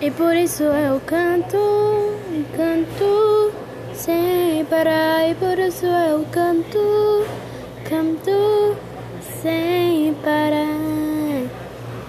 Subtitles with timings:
[0.00, 1.58] E por isso eu canto,
[2.56, 3.52] canto
[3.94, 5.28] sem parar.
[5.28, 7.26] E por isso eu canto,
[7.88, 8.76] canto
[9.42, 10.57] sem parar.